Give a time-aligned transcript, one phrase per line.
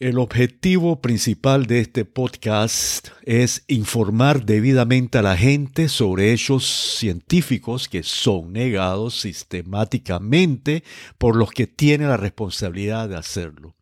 [0.00, 7.88] El objetivo principal de este podcast es informar debidamente a la gente sobre hechos científicos
[7.88, 10.84] que son negados sistemáticamente
[11.18, 13.74] por los que tienen la responsabilidad de hacerlo.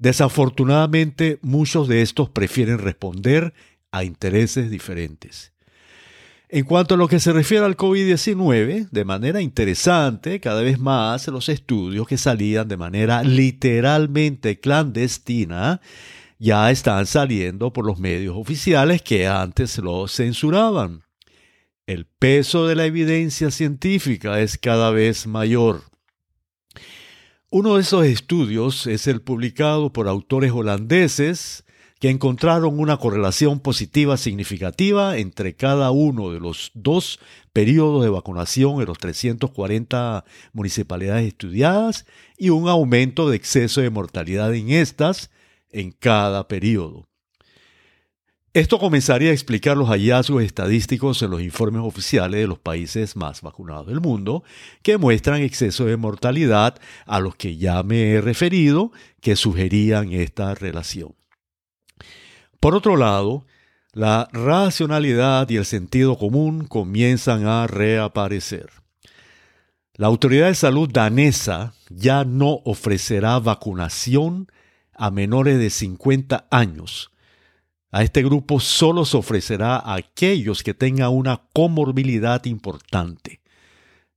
[0.00, 3.54] Desafortunadamente, muchos de estos prefieren responder
[3.92, 5.52] a intereses diferentes.
[6.50, 11.28] En cuanto a lo que se refiere al COVID-19, de manera interesante, cada vez más
[11.28, 15.82] los estudios que salían de manera literalmente clandestina
[16.38, 21.02] ya están saliendo por los medios oficiales que antes los censuraban.
[21.86, 25.82] El peso de la evidencia científica es cada vez mayor.
[27.50, 31.64] Uno de esos estudios es el publicado por autores holandeses
[31.98, 37.18] que encontraron una correlación positiva significativa entre cada uno de los dos
[37.52, 42.06] periodos de vacunación en los 340 municipalidades estudiadas
[42.36, 45.30] y un aumento de exceso de mortalidad en estas
[45.70, 47.08] en cada periodo.
[48.54, 53.42] Esto comenzaría a explicar los hallazgos estadísticos en los informes oficiales de los países más
[53.42, 54.42] vacunados del mundo,
[54.82, 60.54] que muestran exceso de mortalidad a los que ya me he referido, que sugerían esta
[60.54, 61.17] relación.
[62.60, 63.46] Por otro lado,
[63.92, 68.70] la racionalidad y el sentido común comienzan a reaparecer.
[69.94, 74.50] La autoridad de salud danesa ya no ofrecerá vacunación
[74.92, 77.10] a menores de 50 años.
[77.90, 83.37] A este grupo solo se ofrecerá a aquellos que tengan una comorbilidad importante.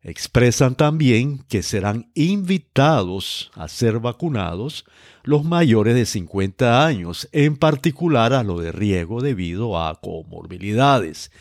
[0.04, 4.84] Expresan también que serán invitados a ser vacunados
[5.24, 11.32] los mayores de 50 años, en particular a lo de riesgo debido a comorbilidades.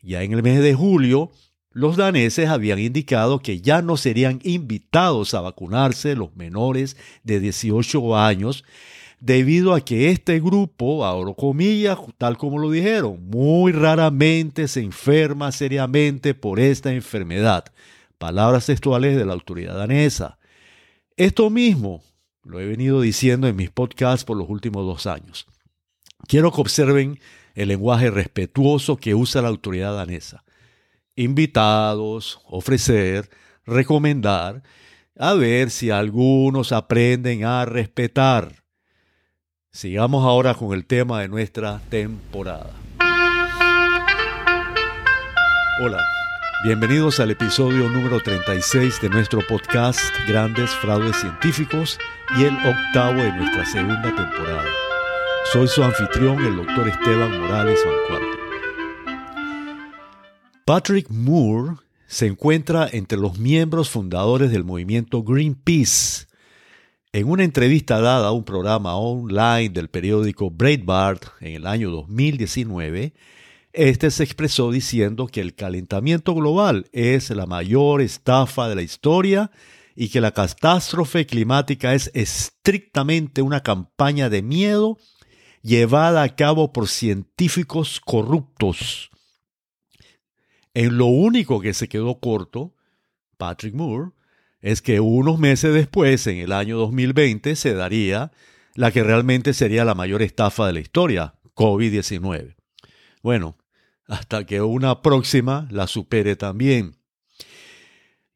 [0.00, 1.30] Ya en el mes de julio,
[1.72, 8.16] los daneses habían indicado que ya no serían invitados a vacunarse los menores de 18
[8.16, 8.64] años
[9.20, 15.52] debido a que este grupo, ahora comillas, tal como lo dijeron, muy raramente se enferma
[15.52, 17.66] seriamente por esta enfermedad.
[18.18, 20.38] Palabras textuales de la autoridad danesa.
[21.16, 22.02] Esto mismo
[22.42, 25.46] lo he venido diciendo en mis podcasts por los últimos dos años.
[26.26, 27.20] Quiero que observen
[27.54, 30.44] el lenguaje respetuoso que usa la autoridad danesa.
[31.14, 33.28] Invitados, ofrecer,
[33.66, 34.62] recomendar,
[35.16, 38.59] a ver si algunos aprenden a respetar.
[39.72, 42.74] Sigamos ahora con el tema de nuestra temporada.
[45.80, 46.04] Hola,
[46.64, 52.00] bienvenidos al episodio número 36 de nuestro podcast Grandes Fraudes Científicos
[52.36, 54.64] y el octavo de nuestra segunda temporada.
[55.52, 58.38] Soy su anfitrión, el doctor Esteban Morales Bancuarte.
[60.64, 61.76] Patrick Moore
[62.08, 66.26] se encuentra entre los miembros fundadores del movimiento Greenpeace
[67.12, 73.14] en una entrevista dada a un programa online del periódico Breitbart en el año 2019,
[73.72, 79.50] este se expresó diciendo que el calentamiento global es la mayor estafa de la historia
[79.96, 84.96] y que la catástrofe climática es estrictamente una campaña de miedo
[85.62, 89.10] llevada a cabo por científicos corruptos.
[90.74, 92.72] En lo único que se quedó corto,
[93.36, 94.12] Patrick Moore
[94.60, 98.32] es que unos meses después, en el año 2020, se daría
[98.74, 102.56] la que realmente sería la mayor estafa de la historia, COVID-19.
[103.22, 103.56] Bueno,
[104.06, 106.96] hasta que una próxima la supere también.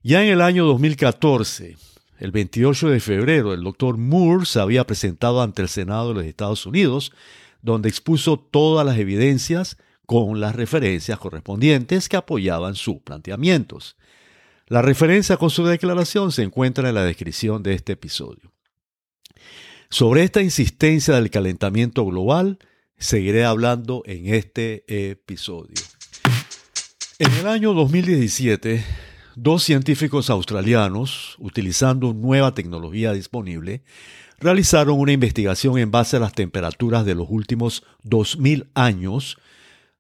[0.03, 1.77] Ya en el año 2014,
[2.19, 6.25] el 28 de febrero, el doctor Moore se había presentado ante el Senado de los
[6.25, 7.13] Estados Unidos,
[7.63, 13.97] donde expuso todas las evidencias con las referencias correspondientes que apoyaban sus planteamientos.
[14.67, 18.51] La referencia con su declaración se encuentra en la descripción de este episodio.
[19.91, 22.59] Sobre esta insistencia del calentamiento global,
[22.97, 25.75] seguiré hablando en este episodio.
[27.19, 28.83] En el año 2017,
[29.37, 33.83] dos científicos australianos, utilizando nueva tecnología disponible,
[34.39, 39.37] realizaron una investigación en base a las temperaturas de los últimos 2000 años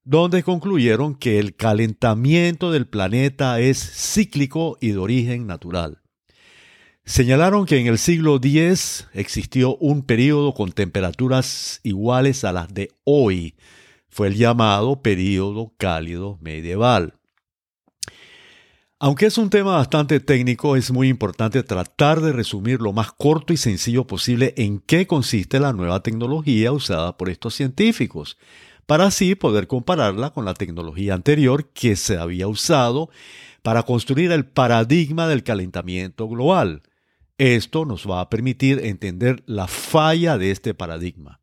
[0.04, 6.02] donde concluyeron que el calentamiento del planeta es cíclico y de origen natural.
[7.06, 12.90] Señalaron que en el siglo X existió un periodo con temperaturas iguales a las de
[13.04, 13.56] hoy.
[14.08, 17.14] Fue el llamado período cálido medieval.
[19.00, 23.52] Aunque es un tema bastante técnico, es muy importante tratar de resumir lo más corto
[23.52, 28.38] y sencillo posible en qué consiste la nueva tecnología usada por estos científicos
[28.86, 33.10] para así poder compararla con la tecnología anterior que se había usado
[33.62, 36.82] para construir el paradigma del calentamiento global,
[37.36, 41.40] Esto nos va a permitir entender la falla de este paradigma.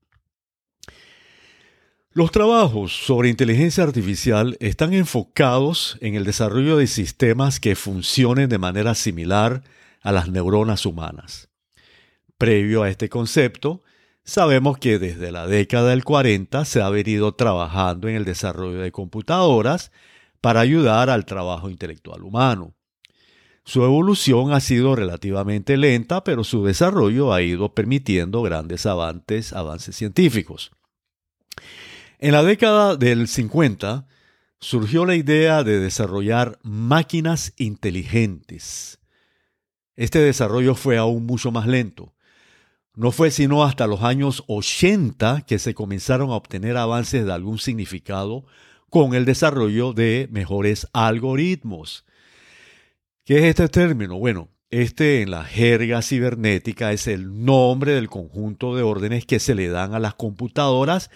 [2.13, 8.57] Los trabajos sobre inteligencia artificial están enfocados en el desarrollo de sistemas que funcionen de
[8.57, 9.63] manera similar
[10.01, 11.49] a las neuronas humanas.
[12.37, 13.81] Previo a este concepto,
[14.23, 18.91] sabemos que desde la década del 40 se ha venido trabajando en el desarrollo de
[18.91, 19.91] computadoras
[20.41, 22.73] para ayudar al trabajo intelectual humano.
[23.63, 29.95] Su evolución ha sido relativamente lenta, pero su desarrollo ha ido permitiendo grandes avances, avances
[29.95, 30.71] científicos.
[32.17, 34.07] En la década del 50
[34.59, 38.99] surgió la idea de desarrollar máquinas inteligentes.
[39.95, 42.13] Este desarrollo fue aún mucho más lento.
[42.95, 47.57] No fue sino hasta los años 80 que se comenzaron a obtener avances de algún
[47.57, 48.45] significado
[48.89, 52.05] con el desarrollo de mejores algoritmos.
[53.23, 54.19] ¿Qué es este término?
[54.19, 59.55] Bueno, este en la jerga cibernética es el nombre del conjunto de órdenes que se
[59.55, 61.09] le dan a las computadoras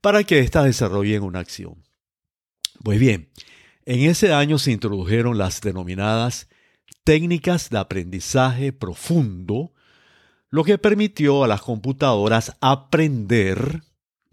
[0.00, 1.82] para que éstas desarrollen una acción.
[2.82, 3.30] Pues bien,
[3.84, 6.48] en ese año se introdujeron las denominadas
[7.04, 9.72] técnicas de aprendizaje profundo,
[10.50, 13.82] lo que permitió a las computadoras aprender,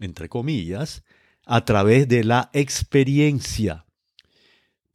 [0.00, 1.04] entre comillas,
[1.46, 3.86] a través de la experiencia.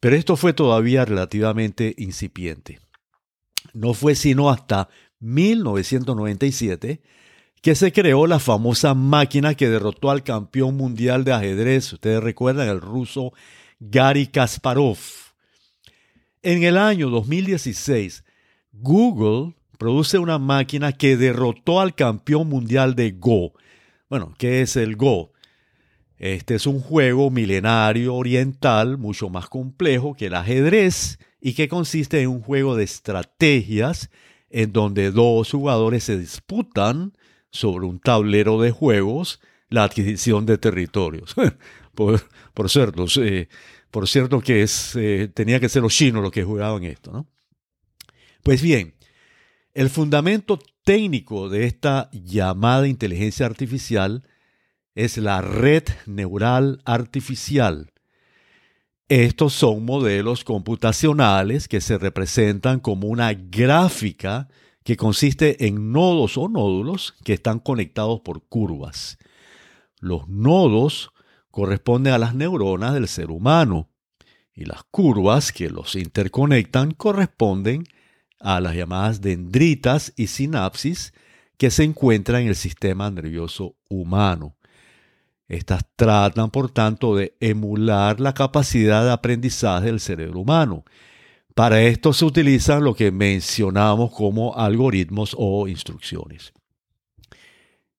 [0.00, 2.80] Pero esto fue todavía relativamente incipiente.
[3.72, 4.88] No fue sino hasta
[5.20, 7.00] 1997
[7.62, 12.68] que se creó la famosa máquina que derrotó al campeón mundial de ajedrez, ustedes recuerdan,
[12.68, 13.32] el ruso
[13.80, 14.98] Gary Kasparov.
[16.42, 18.22] En el año 2016,
[18.72, 19.54] Google
[19.84, 23.52] produce una máquina que derrotó al campeón mundial de Go.
[24.08, 25.32] Bueno, ¿qué es el Go?
[26.16, 32.22] Este es un juego milenario oriental mucho más complejo que el ajedrez y que consiste
[32.22, 34.08] en un juego de estrategias
[34.48, 37.12] en donde dos jugadores se disputan
[37.50, 39.38] sobre un tablero de juegos
[39.68, 41.34] la adquisición de territorios.
[41.94, 43.04] por, cierto,
[43.90, 47.12] por cierto que es, eh, tenía que ser los chinos los que jugaban esto.
[47.12, 47.28] ¿no?
[48.42, 48.94] Pues bien,
[49.74, 54.22] el fundamento técnico de esta llamada inteligencia artificial
[54.94, 57.92] es la red neural artificial.
[59.08, 64.48] Estos son modelos computacionales que se representan como una gráfica
[64.84, 69.18] que consiste en nodos o nódulos que están conectados por curvas.
[69.98, 71.10] Los nodos
[71.50, 73.88] corresponden a las neuronas del ser humano
[74.54, 77.84] y las curvas que los interconectan corresponden
[78.40, 81.12] las llamadas dendritas y sinapsis
[81.56, 84.56] que se encuentran en el sistema nervioso humano.
[85.48, 90.84] Estas tratan, por tanto, de emular la capacidad de aprendizaje del cerebro humano.
[91.54, 96.52] Para esto se utilizan lo que mencionamos como algoritmos o instrucciones.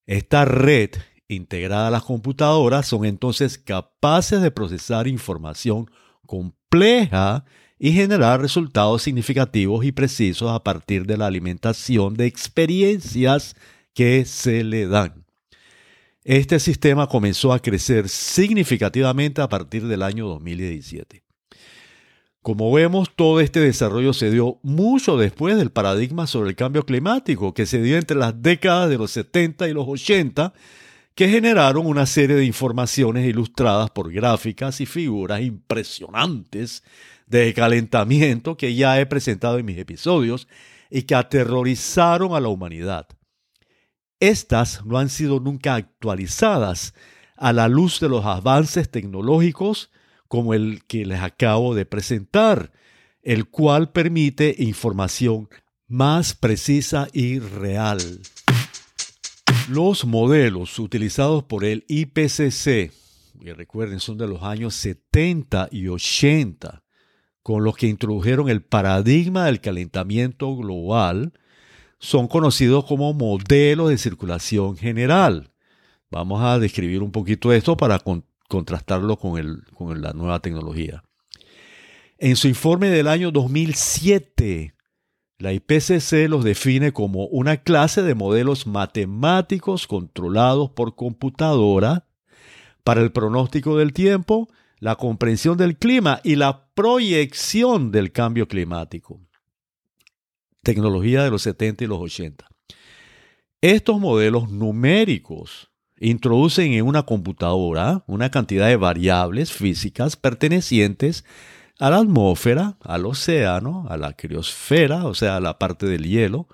[0.05, 0.91] Esta red
[1.27, 5.89] integrada a las computadoras son entonces capaces de procesar información
[6.25, 7.45] compleja
[7.77, 13.55] y generar resultados significativos y precisos a partir de la alimentación de experiencias
[13.93, 15.25] que se le dan.
[16.23, 21.23] Este sistema comenzó a crecer significativamente a partir del año 2017.
[22.41, 27.53] Como vemos, todo este desarrollo se dio mucho después del paradigma sobre el cambio climático
[27.53, 30.53] que se dio entre las décadas de los 70 y los 80,
[31.15, 36.83] que generaron una serie de informaciones ilustradas por gráficas y figuras impresionantes
[37.25, 40.47] de calentamiento que ya he presentado en mis episodios
[40.89, 43.07] y que aterrorizaron a la humanidad.
[44.19, 46.93] Estas no han sido nunca actualizadas
[47.35, 49.91] a la luz de los avances tecnológicos
[50.27, 52.71] como el que les acabo de presentar,
[53.21, 55.49] el cual permite información
[55.87, 58.21] más precisa y real.
[59.69, 62.91] Los modelos utilizados por el IPCC,
[63.39, 66.84] que recuerden son de los años 70 y 80,
[67.45, 71.31] con los que introdujeron el paradigma del calentamiento global,
[71.99, 75.51] son conocidos como modelos de circulación general.
[76.09, 78.01] Vamos a describir un poquito esto para
[78.47, 81.03] contrastarlo con, con la nueva tecnología.
[82.17, 84.73] En su informe del año 2007,
[85.37, 92.07] la IPCC los define como una clase de modelos matemáticos controlados por computadora
[92.83, 99.21] para el pronóstico del tiempo, la comprensión del clima y la proyección del cambio climático
[100.65, 102.47] tecnología de los 70 y los 80.
[103.61, 111.23] Estos modelos numéricos introducen en una computadora una cantidad de variables físicas pertenecientes
[111.79, 116.47] a la atmósfera, al océano, a la criosfera, o sea, a la parte del hielo,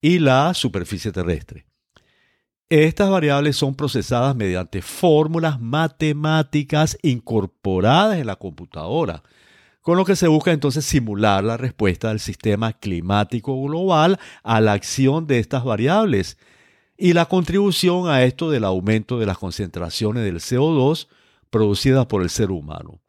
[0.00, 1.65] y la superficie terrestre.
[2.68, 9.22] Estas variables son procesadas mediante fórmulas matemáticas incorporadas en la computadora,
[9.82, 14.72] con lo que se busca entonces simular la respuesta del sistema climático global a la
[14.72, 16.38] acción de estas variables
[16.96, 21.06] y la contribución a esto del aumento de las concentraciones del CO2
[21.50, 23.00] producidas por el ser humano.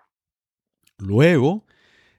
[1.00, 1.66] Luego,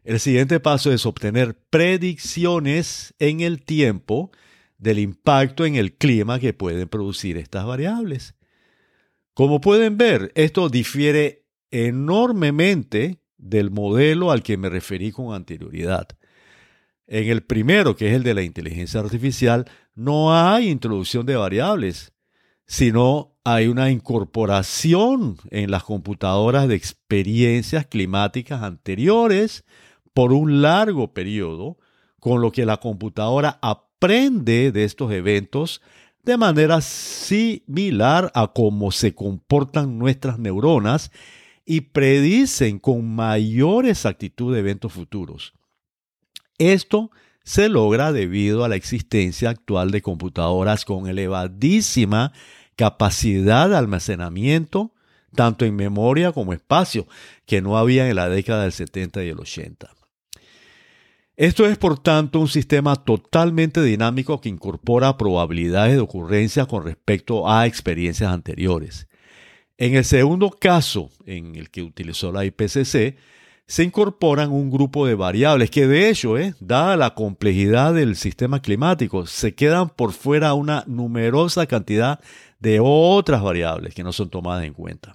[0.02, 4.32] el siguiente paso es obtener predicciones en el tiempo
[4.78, 8.34] del impacto en el clima que pueden producir estas variables.
[9.34, 16.08] Como pueden ver, esto difiere enormemente del modelo al que me referí con anterioridad.
[17.06, 22.12] En el primero, que es el de la inteligencia artificial, no hay introducción de variables,
[22.66, 29.64] sino hay una incorporación en las computadoras de experiencias climáticas anteriores
[30.12, 31.78] por un largo periodo,
[32.20, 35.82] con lo que la computadora aprende de estos eventos
[36.22, 41.10] de manera similar a cómo se comportan nuestras neuronas
[41.66, 45.52] y predicen con mayor exactitud eventos futuros.
[46.58, 47.10] Esto
[47.42, 52.32] se logra debido a la existencia actual de computadoras con elevadísima
[52.76, 54.92] capacidad de almacenamiento,
[55.34, 57.08] tanto en memoria como espacio,
[57.46, 59.97] que no había en la década del 70 y el 80.
[61.38, 67.48] Esto es, por tanto, un sistema totalmente dinámico que incorpora probabilidades de ocurrencia con respecto
[67.48, 69.06] a experiencias anteriores.
[69.76, 73.16] En el segundo caso, en el que utilizó la IPCC,
[73.68, 78.60] se incorporan un grupo de variables que de hecho, eh, dada la complejidad del sistema
[78.60, 82.18] climático, se quedan por fuera una numerosa cantidad
[82.58, 85.14] de otras variables que no son tomadas en cuenta.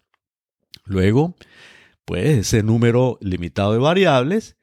[0.86, 1.36] Luego,
[2.06, 4.56] pues ese número limitado de variables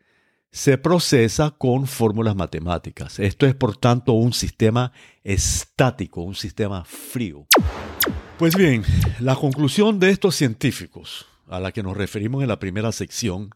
[0.52, 3.18] se procesa con fórmulas matemáticas.
[3.18, 4.92] Esto es, por tanto, un sistema
[5.22, 7.46] estático, un sistema frío.
[8.38, 8.82] Pues bien,
[9.20, 13.50] la conclusión de estos científicos, a la que nos referimos en la primera sección,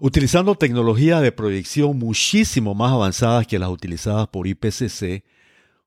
[0.00, 5.24] Utilizando tecnologías de proyección muchísimo más avanzadas que las utilizadas por IPCC,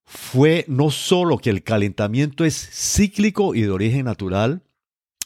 [0.03, 4.63] fue no solo que el calentamiento es cíclico y de origen natural,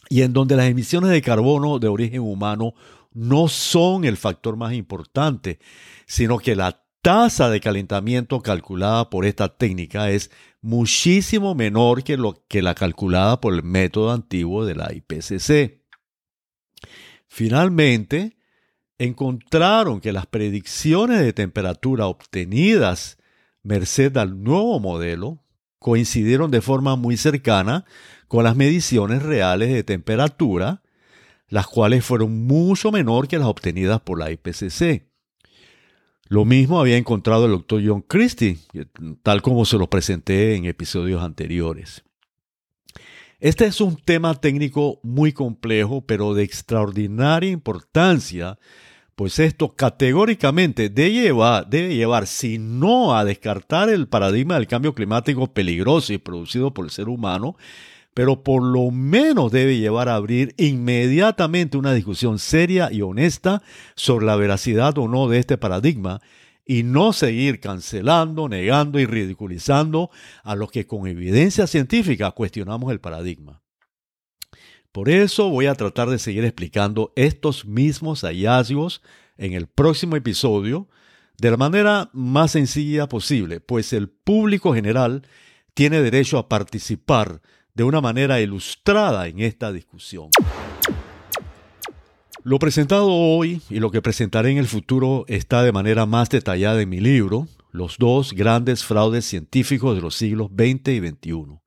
[0.08, 2.76] y en donde las emisiones de carbono de origen humano
[3.16, 5.58] no son el factor más importante,
[6.06, 10.30] sino que la tasa de calentamiento calculada por esta técnica es
[10.62, 15.82] muchísimo menor que, lo, que la calculada por el método antiguo de la IPCC.
[17.28, 18.38] Finalmente,
[18.98, 23.18] encontraron que las predicciones de temperatura obtenidas
[23.64, 25.44] merced al nuevo modelo
[25.80, 27.86] coincidieron de forma muy cercana
[28.28, 30.82] con las mediciones reales de temperatura,
[31.48, 35.08] las cuales fueron mucho menor que las obtenidas por la IPCC.
[36.28, 38.58] Lo mismo había encontrado el doctor John Christie,
[39.22, 42.04] tal como se lo presenté en episodios anteriores.
[43.40, 48.58] Este es un tema técnico muy complejo, pero de extraordinaria importancia
[49.16, 54.94] pues esto categóricamente debe llevar, debe llevar, si no a descartar el paradigma del cambio
[54.94, 57.56] climático peligroso y producido por el ser humano,
[58.16, 63.62] pero por lo menos debe llevar a abrir inmediatamente una discusión seria y honesta
[63.94, 66.22] sobre la veracidad o no de este paradigma
[66.66, 70.12] y no seguir cancelando, negando y ridiculizando
[70.46, 73.62] a los que con evidencia científica cuestionamos el paradigma.
[74.94, 79.02] Por eso voy a tratar de seguir explicando estos mismos hallazgos
[79.36, 80.88] en el próximo episodio
[81.38, 85.28] de la manera más sencilla posible, pues el público general
[85.74, 87.42] tiene derecho a participar
[87.76, 90.30] de una manera ilustrada en esta discusión.
[92.44, 96.82] Lo presentado hoy y lo que presentaré en el futuro está de manera más detallada
[96.82, 101.60] en mi libro, Los dos grandes fraudes científicos de los siglos XX y XXI.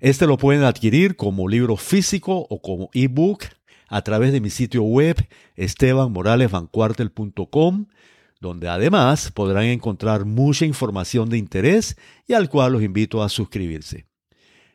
[0.00, 3.44] Este lo pueden adquirir como libro físico o como ebook
[3.88, 5.16] a través de mi sitio web
[5.56, 7.86] estebanmoralesvancuartel.com,
[8.40, 14.09] donde además podrán encontrar mucha información de interés y al cual los invito a suscribirse.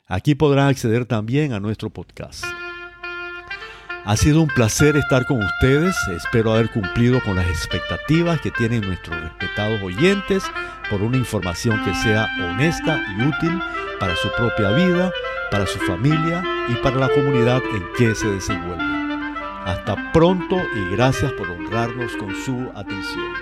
[0.08, 2.46] Aquí podrán acceder también a nuestro podcast.
[4.06, 5.96] Ha sido un placer estar con ustedes.
[6.16, 10.44] Espero haber cumplido con las expectativas que tienen nuestros respetados oyentes
[10.92, 13.60] por una información que sea honesta y útil
[14.00, 15.12] para su propia vida,
[15.50, 18.84] para su familia y para la comunidad en que se desenvuelve.
[19.66, 23.34] Hasta pronto y gracias por honrarnos con su atención.